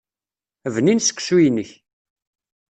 Bnin 0.73 0.99
seksu-inek. 1.01 1.69